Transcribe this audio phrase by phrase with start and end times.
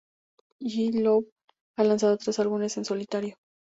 [0.63, 1.29] G Love
[1.77, 3.37] ha lanzado tres álbumes en solitario.